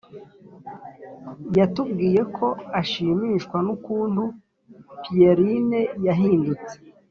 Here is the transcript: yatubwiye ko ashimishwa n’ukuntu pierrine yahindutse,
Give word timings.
yatubwiye 1.57 2.21
ko 2.35 2.47
ashimishwa 2.81 3.57
n’ukuntu 3.65 4.23
pierrine 5.01 5.79
yahindutse, 6.05 6.73